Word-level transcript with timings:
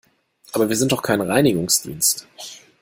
Aber 0.53 0.67
wir 0.67 0.75
sind 0.77 0.91
doch 0.91 1.03
kein 1.03 1.21
Reinigungsdienst! 1.21 2.25